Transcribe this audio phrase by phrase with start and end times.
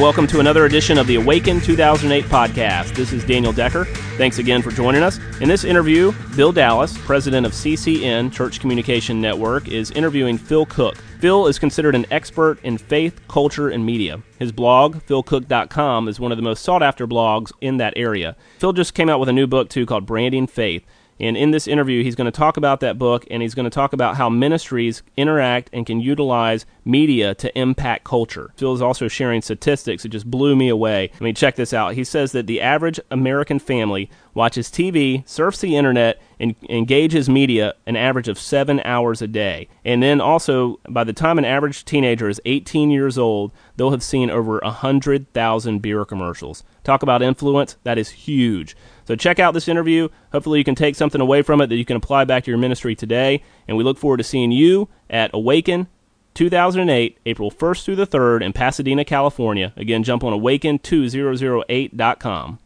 [0.00, 2.94] Welcome to another edition of the Awaken 2008 podcast.
[2.94, 3.84] This is Daniel Decker.
[4.16, 5.18] Thanks again for joining us.
[5.40, 10.96] In this interview, Bill Dallas, president of CCN, Church Communication Network, is interviewing Phil Cooke.
[11.20, 14.22] Phil is considered an expert in faith, culture, and media.
[14.38, 18.36] His blog, philcooke.com, is one of the most sought after blogs in that area.
[18.58, 20.84] Phil just came out with a new book, too, called Branding Faith.
[21.20, 23.70] And in this interview, he's going to talk about that book and he's going to
[23.70, 28.50] talk about how ministries interact and can utilize media to impact culture.
[28.56, 31.10] Phil is also sharing statistics that just blew me away.
[31.18, 31.94] I mean, check this out.
[31.94, 37.74] He says that the average American family watches TV, surfs the internet, and engages media
[37.86, 39.68] an average of seven hours a day.
[39.84, 44.02] And then also, by the time an average teenager is 18 years old, they'll have
[44.02, 46.64] seen over 100,000 beer commercials.
[46.82, 48.76] Talk about influence, that is huge.
[49.06, 50.08] So check out this interview.
[50.32, 52.58] Hopefully, you can take something away from it that you can apply back to your
[52.58, 53.42] ministry today.
[53.68, 55.88] And we look forward to seeing you at Awaken
[56.34, 59.72] 2008, April 1st through the 3rd in Pasadena, California.
[59.76, 62.58] Again, jump on awaken2008.com.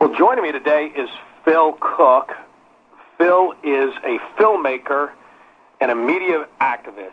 [0.00, 1.08] Well, joining me today is
[1.44, 2.32] Phil Cooke.
[3.18, 5.10] Phil is a filmmaker
[5.80, 7.12] and a media activist.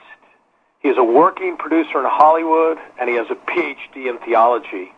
[0.79, 4.93] He is a working producer in Hollywood, and he has a PhD in theology.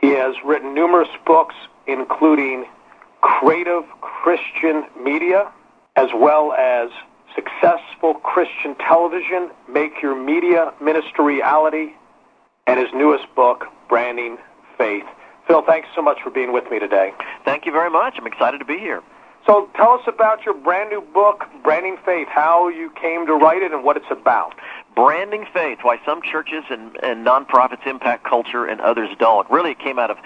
[0.00, 1.54] He has written numerous books,
[1.86, 2.66] including
[3.20, 5.50] Creative Christian Media,
[5.96, 6.90] as well as
[7.34, 11.92] Successful Christian Television, Make Your Media Ministry Reality,
[12.66, 14.38] and his newest book, Branding
[14.78, 15.04] Faith.
[15.46, 17.12] Phil, thanks so much for being with me today.
[17.44, 18.14] Thank you very much.
[18.18, 19.02] I'm excited to be here.
[19.46, 23.62] So tell us about your brand new book, Branding Faith, how you came to write
[23.62, 24.54] it and what it's about.
[24.94, 29.50] Branding Faith, why some churches and, and nonprofits impact culture and others don't.
[29.50, 30.18] Really, it came out of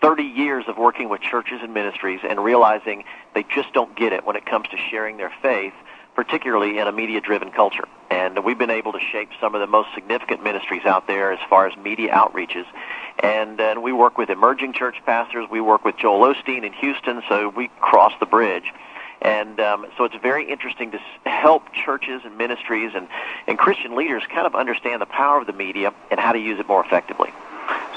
[0.00, 3.04] 30 years of working with churches and ministries and realizing
[3.34, 5.72] they just don't get it when it comes to sharing their faith,
[6.14, 7.86] particularly in a media-driven culture.
[8.10, 11.38] And we've been able to shape some of the most significant ministries out there as
[11.48, 12.64] far as media outreaches.
[13.18, 15.46] And, and we work with emerging church pastors.
[15.50, 18.72] We work with Joel Osteen in Houston, so we cross the bridge.
[19.20, 23.08] And um, so it's very interesting to help churches and ministries and,
[23.48, 26.60] and Christian leaders kind of understand the power of the media and how to use
[26.60, 27.30] it more effectively.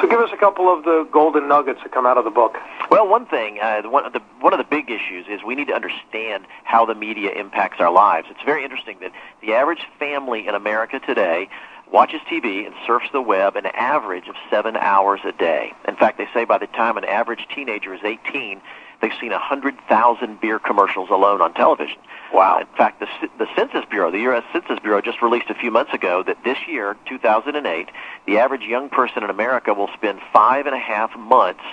[0.02, 2.58] So give us a couple of the golden nuggets that come out of the book.
[2.90, 5.68] Well, one thing, uh, one, of the, one of the big issues is we need
[5.68, 8.28] to understand how the media impacts our lives.
[8.32, 11.50] It's very interesting that the average family in America today
[11.92, 15.74] watches TV and surfs the web an average of seven hours a day.
[15.88, 18.62] In fact, they say by the time an average teenager is 18,
[19.02, 21.98] they've seen 100,000 beer commercials alone on television.
[22.34, 22.60] Wow.
[22.60, 23.08] In fact, the,
[23.38, 24.44] the Census Bureau, the U.S.
[24.54, 27.90] Census Bureau, just released a few months ago that this year, 2008,
[28.26, 31.64] the average young person in America will spend five and a half months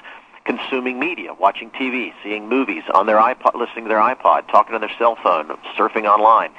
[0.44, 4.80] consuming media, watching TV, seeing movies, on their iPod, listening to their iPod, talking on
[4.80, 5.46] their cell phone,
[5.76, 6.50] surfing online.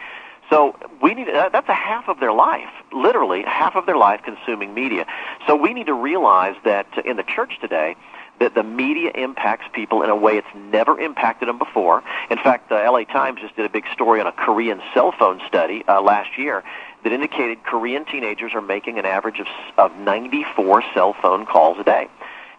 [0.49, 4.73] So we need that's a half of their life, literally half of their life consuming
[4.73, 5.05] media.
[5.47, 7.95] So we need to realize that in the church today,
[8.39, 12.03] that the media impacts people in a way it's never impacted them before.
[12.29, 15.41] In fact, the LA Times just did a big story on a Korean cell phone
[15.47, 16.63] study uh, last year
[17.03, 21.83] that indicated Korean teenagers are making an average of, of 94 cell phone calls a
[21.83, 22.07] day.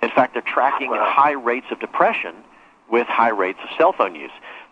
[0.02, 1.04] In fact, they're tracking wow.
[1.10, 2.34] high rates of depression
[2.90, 4.30] with high rates of cell phone use.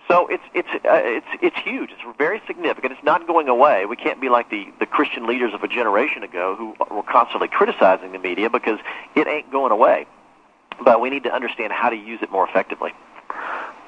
[0.08, 1.90] So it's it's uh, it's it's huge.
[1.90, 2.94] It's very significant.
[2.94, 3.84] It's not going away.
[3.84, 7.48] We can't be like the the Christian leaders of a generation ago who were constantly
[7.48, 8.78] criticizing the media because
[9.14, 10.06] it ain't going away.
[10.82, 12.92] But we need to understand how to use it more effectively.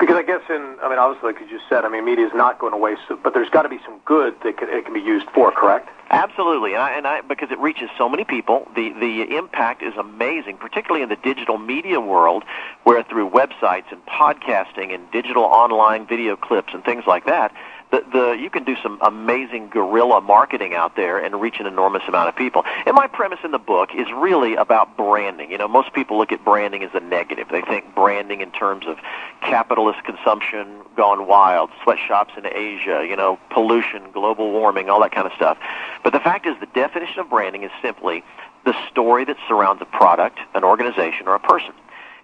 [0.00, 2.32] Because I guess in, I mean, obviously, like you just said, I mean, media is
[2.34, 4.94] not going away, so, but there's got to be some good that can, it can
[4.94, 5.90] be used for, correct?
[6.10, 9.94] Absolutely, and I, and I because it reaches so many people, the the impact is
[9.96, 12.42] amazing, particularly in the digital media world,
[12.82, 17.52] where through websites and podcasting and digital online video clips and things like that,
[17.90, 22.02] the, the you can do some amazing guerrilla marketing out there and reach an enormous
[22.06, 22.64] amount of people.
[22.86, 25.50] And my premise in the book is really about branding.
[25.50, 27.48] You know, most people look at branding as a negative.
[27.50, 28.98] They think branding in terms of
[29.40, 35.26] capitalist consumption gone wild, sweatshops in Asia, you know, pollution, global warming, all that kind
[35.26, 35.58] of stuff.
[36.04, 38.22] But the fact is the definition of branding is simply
[38.64, 41.72] the story that surrounds a product, an organization, or a person.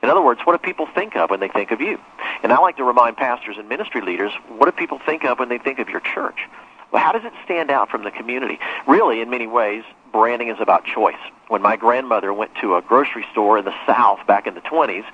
[0.07, 1.99] In other words, what do people think of when they think of you?
[2.45, 5.49] And I like to remind pastors and ministry leaders, what do people think of when
[5.49, 6.47] they think of your church?
[6.93, 8.61] Well, how does it stand out from the community?
[8.87, 9.83] Really, in many ways,
[10.13, 11.19] branding is about choice.
[11.49, 15.05] When my grandmother went to a grocery store in the South back in the 20s,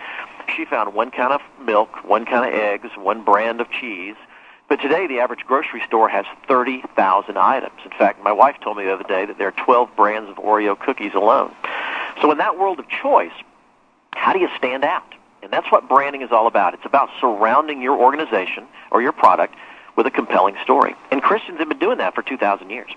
[0.55, 4.17] she found one kind of milk, one kind of eggs, one brand of cheese.
[4.69, 7.81] But today, the average grocery store has 30,000 items.
[7.87, 10.37] In fact, my wife told me the other day that there are 12 brands of
[10.37, 11.55] Oreo cookies alone.
[12.21, 13.33] So in that world of choice,
[14.15, 15.15] how do you stand out?
[15.43, 16.75] And that's what branding is all about.
[16.75, 19.57] It's about surrounding your organization or your product
[19.97, 20.95] with a compelling story.
[21.11, 22.91] And Christians have been doing that for 2,000 years.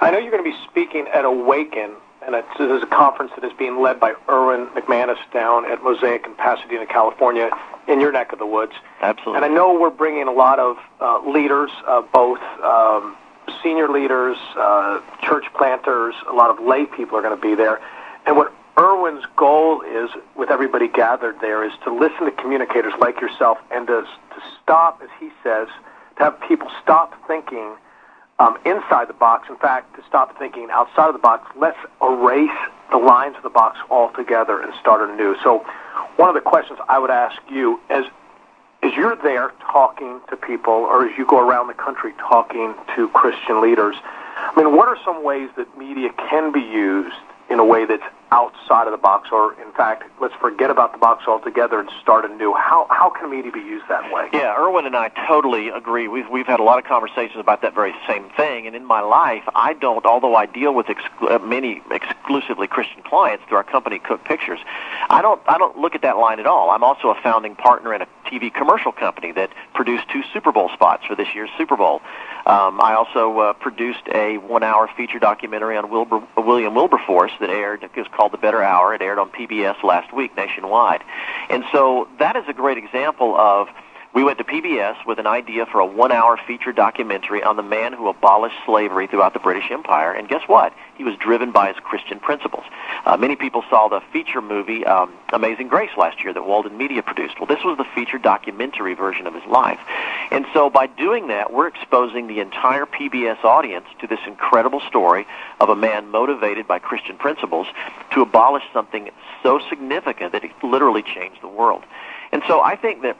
[0.00, 1.92] I know you're going to be speaking at Awaken,
[2.24, 6.24] and it's, is a conference that is being led by Erwin McManus down at Mosaic
[6.26, 7.50] in Pasadena, California,
[7.88, 8.72] in your neck of the woods.
[9.00, 9.36] Absolutely.
[9.36, 13.16] And I know we're bringing a lot of uh, leaders, uh, both um,
[13.62, 17.80] senior leaders, uh, church planters, a lot of lay people are going to be there.
[18.26, 23.20] And what Erwin's goal is, with everybody gathered there, is to listen to communicators like
[23.20, 25.66] yourself and to, to stop, as he says,
[26.16, 27.74] to have people stop thinking
[28.38, 29.48] um, inside the box.
[29.50, 31.50] In fact, to stop thinking outside of the box.
[31.56, 32.50] Let's erase
[32.90, 35.34] the lines of the box altogether and start anew.
[35.42, 35.66] So,
[36.16, 38.04] one of the questions I would ask you as
[38.80, 43.08] as you're there talking to people, or as you go around the country talking to
[43.08, 43.96] Christian leaders,
[44.36, 47.16] I mean, what are some ways that media can be used
[47.50, 50.98] in a way that's outside of the box, or in fact, let's forget about the
[50.98, 52.54] box altogether and start anew.
[52.54, 54.28] How how can media be used that way?
[54.32, 56.08] Yeah, Erwin and I totally agree.
[56.08, 58.66] We've we've had a lot of conversations about that very same thing.
[58.66, 63.02] And in my life, I don't, although I deal with exclu- uh, many exclusively Christian
[63.02, 64.60] clients through our company, Cooke Pictures,
[65.08, 66.70] I don't I don't look at that line at all.
[66.70, 70.70] I'm also a founding partner in a TV commercial company that produced two Super Bowl
[70.74, 72.02] spots for this year's Super Bowl.
[72.46, 77.82] Um, I also uh, produced a one-hour feature documentary on Wilbur, William Wilberforce that aired.
[77.82, 78.94] It was called The Better Hour.
[78.94, 81.02] It aired on PBS last week nationwide,
[81.50, 83.68] and so that is a great example of
[84.18, 87.92] we went to PBS with an idea for a one-hour feature documentary on the man
[87.92, 90.10] who abolished slavery throughout the British Empire.
[90.10, 90.72] And guess what?
[90.96, 92.64] He was driven by his Christian principles.
[93.06, 97.00] Uh, many people saw the feature movie um, Amazing Grace last year that Walden Media
[97.00, 97.38] produced.
[97.38, 99.78] Well, this was the feature documentary version of his life.
[100.32, 105.28] And so by doing that, we're exposing the entire PBS audience to this incredible story
[105.60, 107.68] of a man motivated by Christian principles
[108.14, 109.10] to abolish something
[109.44, 111.84] so significant that it literally changed the world.
[112.32, 113.16] And so I think that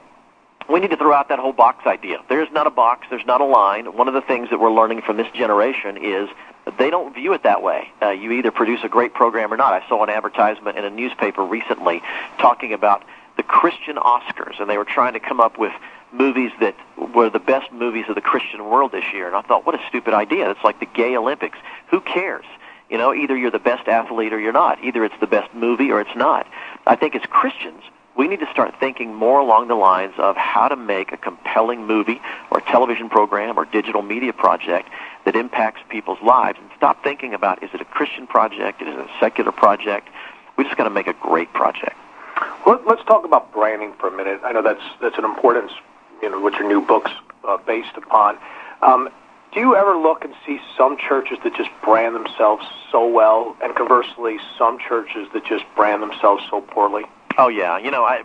[0.69, 2.19] we need to throw out that whole box idea.
[2.29, 3.97] There's not a box, there's not a line.
[3.97, 6.29] One of the things that we're learning from this generation is
[6.77, 7.91] they don't view it that way.
[8.01, 9.73] Uh, you either produce a great program or not.
[9.73, 12.01] I saw an advertisement in a newspaper recently
[12.37, 13.03] talking about
[13.37, 15.71] the Christian Oscars, and they were trying to come up with
[16.11, 16.75] movies that
[17.15, 19.27] were the best movies of the Christian world this year.
[19.27, 20.49] And I thought, what a stupid idea.
[20.51, 21.57] It's like the gay Olympics.
[21.89, 22.45] Who cares?
[22.89, 24.83] You know, either you're the best athlete or you're not.
[24.83, 26.47] Either it's the best movie or it's not.
[26.87, 27.83] I think as Christians,
[28.17, 31.85] we need to start thinking more along the lines of how to make a compelling
[31.85, 32.21] movie
[32.51, 34.89] or television program or digital media project
[35.25, 38.99] that impacts people's lives and stop thinking about is it a Christian project, is it
[38.99, 40.09] a secular project?
[40.57, 41.95] We just got to make a great project.
[42.65, 44.41] Well, let's talk about branding for a minute.
[44.43, 45.71] I know that's that's an importance,
[46.21, 47.11] you know, what your new book's
[47.47, 48.37] uh, based upon.
[48.81, 49.09] Um,
[49.53, 53.75] do you ever look and see some churches that just brand themselves so well, and
[53.75, 57.03] conversely, some churches that just brand themselves so poorly?
[57.39, 58.21] Oh yeah, you know, I,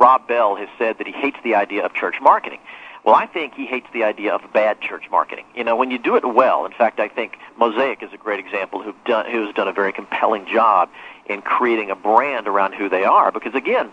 [0.00, 2.60] Rob Bell has said that he hates the idea of church marketing.
[3.04, 5.44] Well, I think he hates the idea of bad church marketing.
[5.54, 8.40] You know, when you do it well, in fact, I think Mosaic is a great
[8.40, 10.88] example who've done, who's done a very compelling job
[11.26, 13.30] in creating a brand around who they are.
[13.30, 13.92] Because again,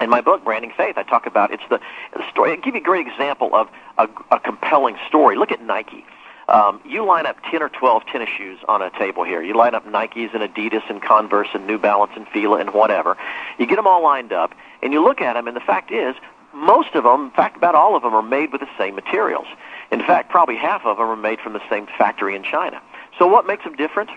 [0.00, 1.78] in my book, Branding Faith, I talk about it's the,
[2.14, 2.52] the story.
[2.52, 3.68] I give you a great example of
[3.98, 5.36] a, a compelling story.
[5.36, 6.06] Look at Nike.
[6.50, 9.40] Um, you line up 10 or 12 tennis shoes on a table here.
[9.40, 13.16] You line up Nikes and Adidas and Converse and New Balance and Fila and whatever.
[13.58, 14.52] You get them all lined up,
[14.82, 16.16] and you look at them, and the fact is,
[16.52, 19.46] most of them, in fact, about all of them, are made with the same materials.
[19.92, 22.82] In fact, probably half of them are made from the same factory in China.
[23.16, 24.10] So what makes them different?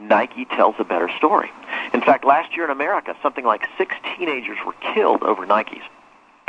[0.00, 1.50] Nike tells a better story.
[1.92, 5.82] In fact, last year in America, something like six teenagers were killed over Nikes.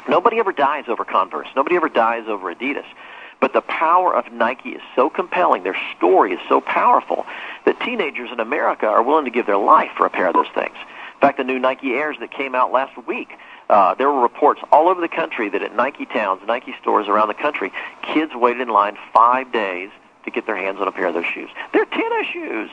[0.08, 1.48] Nobody ever dies over Converse.
[1.56, 2.86] Nobody ever dies over Adidas.
[3.46, 7.28] But the power of Nike is so compelling, their story is so powerful,
[7.66, 10.50] that teenagers in America are willing to give their life for a pair of those
[10.56, 10.74] things.
[11.14, 13.30] In fact, the new Nike Airs that came out last week,
[13.70, 17.28] uh, there were reports all over the country that at Nike towns, Nike stores around
[17.28, 17.72] the country,
[18.02, 19.92] kids waited in line five days
[20.24, 21.52] to get their hands on a pair of those shoes.
[21.72, 22.72] They're tennis shoes.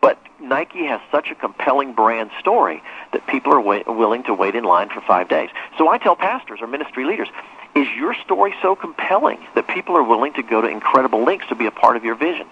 [0.00, 2.82] But Nike has such a compelling brand story
[3.12, 5.50] that people are wait, willing to wait in line for five days.
[5.76, 7.28] So I tell pastors or ministry leaders,
[7.74, 11.54] is your story so compelling that people are willing to go to incredible lengths to
[11.54, 12.46] be a part of your vision?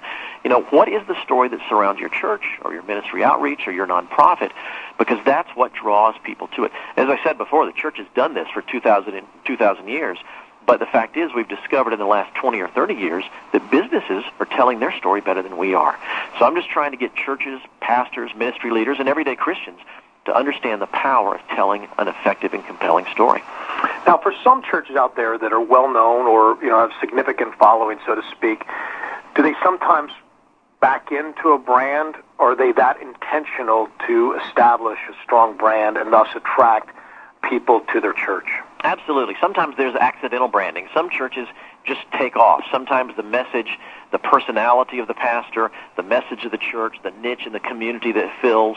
[0.44, 3.73] You know, what is the story that surrounds your church or your ministry outreach or
[3.73, 4.52] your nonprofit?
[4.99, 6.73] Because that's what draws people to it.
[6.96, 10.18] As I said before, the church has done this for 2,000, 2,000 years.
[10.66, 14.25] But the fact is, we've discovered in the last 20 or 30 years that businesses
[14.40, 15.96] are telling their story better than we are.
[16.38, 19.78] So I'm just trying to get churches, pastors, ministry leaders, and everyday Christians
[20.25, 23.42] to understand the power of telling an effective and compelling story.
[24.07, 27.55] Now, for some churches out there that are well known or you know have significant
[27.57, 28.65] following, so to speak,
[29.35, 30.13] do they sometimes
[30.81, 36.13] back into a brand, or are they that intentional to establish a strong brand and
[36.13, 36.95] thus attract
[37.49, 38.47] people to their church?
[38.85, 39.35] Absolutely.
[39.41, 40.89] Sometimes there's accidental branding.
[40.95, 41.49] Some churches
[41.87, 42.62] just take off.
[42.71, 43.78] Sometimes the message,
[44.12, 48.12] the personality of the pastor, the message of the church, the niche in the community
[48.12, 48.76] that it fills,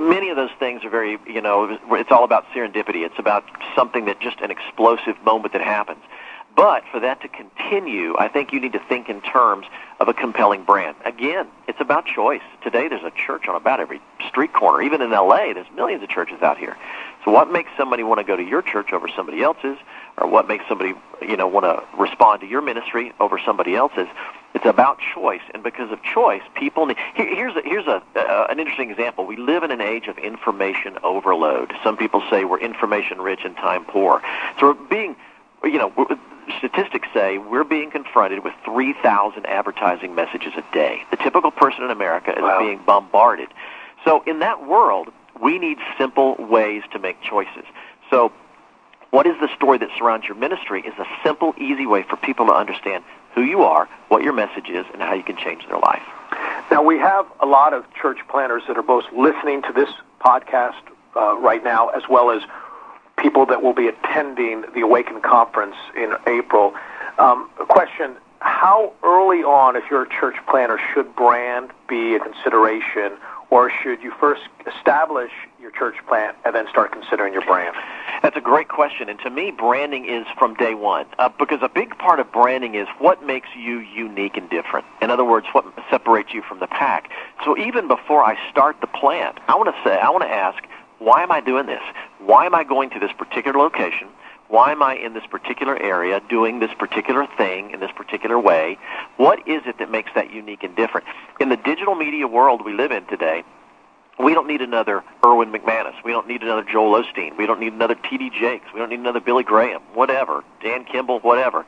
[0.00, 3.04] many of those things are very, you know, it's all about serendipity.
[3.04, 3.44] It's about
[3.74, 6.02] something that just an explosive moment that happens.
[6.54, 9.66] But for that to continue, I think you need to think in terms
[10.00, 10.96] of a compelling brand.
[11.04, 12.42] Again, it's about choice.
[12.62, 14.82] Today there's a church on about every street corner.
[14.82, 16.76] Even in LA, there's millions of churches out here.
[17.24, 19.78] So what makes somebody want to go to your church over somebody else's,
[20.18, 24.08] or what makes somebody, you know, want to respond to your ministry over somebody else's?
[24.54, 26.98] It's about choice, and because of choice, people need.
[27.14, 29.24] Here, here's a, here's a uh, an interesting example.
[29.24, 31.72] We live in an age of information overload.
[31.82, 34.20] Some people say we're information rich and time poor.
[34.60, 35.16] So we're being,
[35.64, 35.90] you know,
[36.58, 41.02] statistics say we're being confronted with 3,000 advertising messages a day.
[41.10, 42.58] The typical person in America is wow.
[42.58, 43.48] being bombarded.
[44.04, 45.08] So in that world,
[45.40, 47.64] we need simple ways to make choices.
[48.10, 48.32] So
[49.12, 52.46] what is the story that surrounds your ministry is a simple, easy way for people
[52.46, 53.04] to understand
[53.34, 56.02] who you are, what your message is, and how you can change their life.
[56.70, 59.90] Now, we have a lot of church planners that are both listening to this
[60.20, 60.80] podcast
[61.14, 62.42] uh, right now as well as
[63.18, 66.74] people that will be attending the Awaken conference in April.
[67.18, 73.12] Um, question How early on, if you're a church planner, should brand be a consideration,
[73.50, 77.76] or should you first establish your church plant and then start considering your brand?
[78.22, 79.08] That's a great question.
[79.08, 81.06] And to me, branding is from day one.
[81.18, 84.86] Uh, because a big part of branding is what makes you unique and different.
[85.00, 87.10] In other words, what separates you from the pack.
[87.44, 90.62] So even before I start the plant, I want to say, I want to ask,
[91.00, 91.82] why am I doing this?
[92.20, 94.06] Why am I going to this particular location?
[94.46, 98.78] Why am I in this particular area doing this particular thing in this particular way?
[99.16, 101.06] What is it that makes that unique and different?
[101.40, 103.42] In the digital media world we live in today,
[104.18, 105.94] we don't need another Erwin McManus.
[106.04, 107.36] We don't need another Joel Osteen.
[107.36, 108.30] We don't need another T.D.
[108.38, 108.66] Jakes.
[108.72, 111.64] We don't need another Billy Graham, whatever, Dan Kimball, whatever.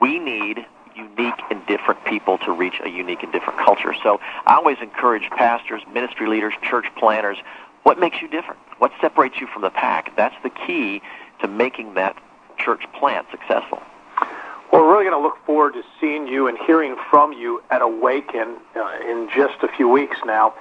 [0.00, 3.94] We need unique and different people to reach a unique and different culture.
[4.02, 7.38] So I always encourage pastors, ministry leaders, church planners,
[7.82, 8.60] what makes you different?
[8.78, 10.14] What separates you from the pack?
[10.16, 11.02] That's the key
[11.40, 12.16] to making that
[12.58, 13.82] church plant successful.
[14.72, 17.82] Well, we're really going to look forward to seeing you and hearing from you at
[17.82, 20.54] Awaken uh, in just a few weeks now.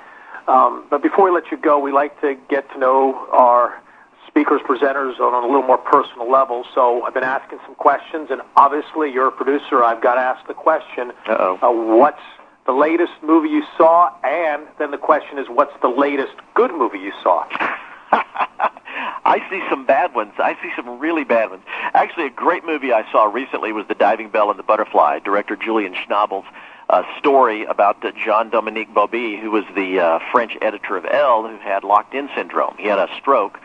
[0.48, 3.82] Um, but before we let you go, we like to get to know our
[4.28, 6.66] speakers, presenters on a little more personal level.
[6.74, 9.84] So I've been asking some questions, and obviously you're a producer.
[9.84, 11.60] I've got to ask the question: Uh-oh.
[11.62, 12.22] Uh, What's
[12.66, 17.00] the latest movie you saw, and then the question is, what's the latest good movie
[17.00, 17.46] you saw?
[18.14, 20.34] I see some bad ones.
[20.38, 21.64] I see some really bad ones.
[21.94, 25.56] Actually, a great movie I saw recently was The Diving Bell and the Butterfly, director
[25.56, 26.46] Julian Schnabel's
[26.92, 31.58] uh, story about uh, Jean-Dominique Bauby, who was the uh, French editor of Elle, who
[31.58, 32.76] had locked-in syndrome.
[32.78, 33.60] He had a stroke,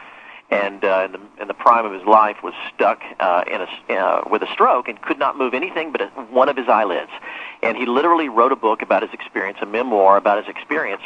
[0.48, 3.98] and uh, in, the, in the prime of his life was stuck uh, in a,
[3.98, 7.10] uh, with a stroke and could not move anything but a, one of his eyelids.
[7.64, 11.02] And he literally wrote a book about his experience, a memoir about his experience,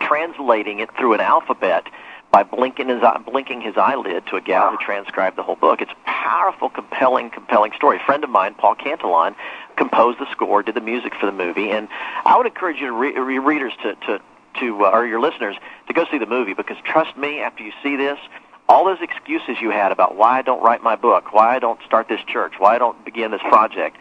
[0.00, 1.84] translating it through an alphabet
[2.30, 5.80] by blinking his blinking his eyelid to a gal who transcribed the whole book.
[5.80, 7.96] It's a powerful, compelling, compelling story.
[7.96, 9.34] A friend of mine, Paul Cantelon,
[9.76, 11.88] composed the score, did the music for the movie, and
[12.24, 14.20] I would encourage you to re- your readers to to
[14.60, 15.56] to uh, or your listeners
[15.86, 18.18] to go see the movie because trust me, after you see this,
[18.68, 21.80] all those excuses you had about why I don't write my book, why I don't
[21.86, 23.96] start this church, why I don't begin this project,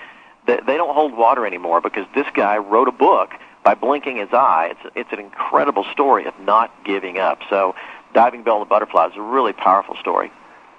[0.47, 3.31] they, they don't hold water anymore because this guy wrote a book
[3.63, 4.71] by blinking his eye.
[4.71, 7.39] It's it's an incredible story of not giving up.
[7.49, 7.75] So,
[8.15, 10.31] Diving Bell and the Butterfly is a really powerful story.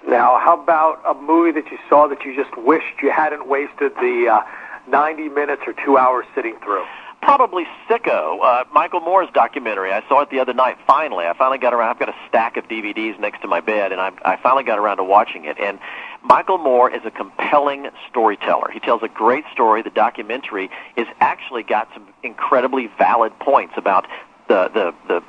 [0.07, 3.93] Now, how about a movie that you saw that you just wished you hadn't wasted
[3.95, 6.83] the uh, 90 minutes or two hours sitting through?
[7.21, 9.91] probably Sicko, uh, Michael Moore's documentary.
[9.91, 10.77] I saw it the other night.
[10.85, 11.89] Finally, I finally got around.
[11.89, 14.79] I've got a stack of DVDs next to my bed, and I, I finally got
[14.79, 15.57] around to watching it.
[15.59, 15.79] And
[16.23, 18.69] Michael Moore is a compelling storyteller.
[18.71, 19.81] He tells a great story.
[19.81, 24.07] The documentary is actually got some incredibly valid points about
[24.47, 25.23] the the the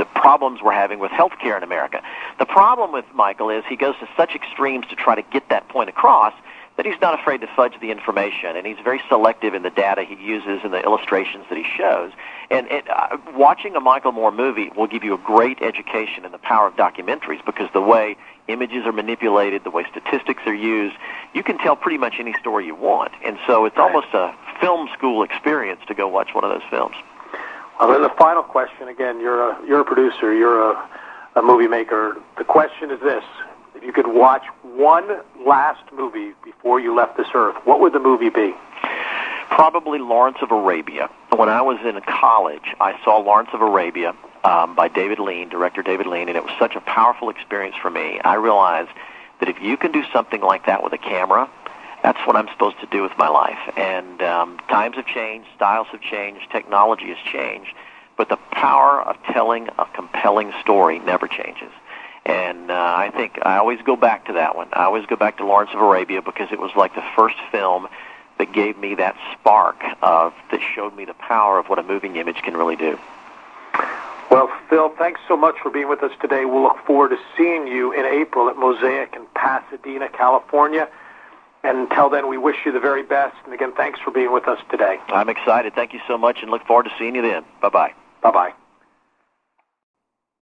[0.00, 2.02] the problems we're having with healthcare in America.
[2.38, 5.68] The problem with Michael is he goes to such extremes to try to get that
[5.68, 6.32] point across
[6.78, 10.02] that he's not afraid to fudge the information, and he's very selective in the data
[10.02, 12.12] he uses and the illustrations that he shows.
[12.50, 16.32] And it, uh, watching a Michael Moore movie will give you a great education in
[16.32, 18.16] the power of documentaries because the way
[18.48, 20.96] images are manipulated, the way statistics are used,
[21.34, 23.12] you can tell pretty much any story you want.
[23.22, 23.84] And so it's right.
[23.84, 26.96] almost a film school experience to go watch one of those films.
[27.80, 30.88] Then the final question again, you're a, you're a producer, you're a,
[31.36, 32.16] a movie maker.
[32.38, 33.24] The question is this
[33.74, 35.08] if you could watch one
[35.46, 38.54] last movie before you left this earth, what would the movie be?
[39.48, 41.08] Probably Lawrence of Arabia.
[41.34, 45.82] When I was in college, I saw Lawrence of Arabia um, by David Lean, director
[45.82, 48.20] David Lean, and it was such a powerful experience for me.
[48.24, 48.90] I realized
[49.40, 51.48] that if you can do something like that with a camera,
[52.02, 53.58] that's what I'm supposed to do with my life.
[53.76, 57.72] And um, times have changed, styles have changed, technology has changed,
[58.16, 61.70] but the power of telling a compelling story never changes.
[62.26, 64.68] And uh, I think I always go back to that one.
[64.72, 67.88] I always go back to Lawrence of Arabia because it was like the first film
[68.38, 72.16] that gave me that spark of that showed me the power of what a moving
[72.16, 72.98] image can really do.
[74.30, 76.44] Well, Phil, thanks so much for being with us today.
[76.44, 80.88] We'll look forward to seeing you in April at Mosaic in Pasadena, California.
[81.62, 83.36] And until then, we wish you the very best.
[83.44, 84.98] And again, thanks for being with us today.
[85.08, 85.74] I'm excited.
[85.74, 87.44] Thank you so much and look forward to seeing you then.
[87.60, 87.92] Bye bye.
[88.22, 88.52] Bye bye.